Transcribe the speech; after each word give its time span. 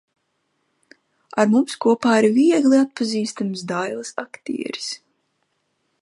Ar 1.43 1.49
mums 1.51 1.75
kopā 1.85 2.15
ir 2.21 2.27
viegli 2.39 2.79
atpazīstams 2.85 3.67
Dailes 3.73 4.15
aktieris. 4.27 4.93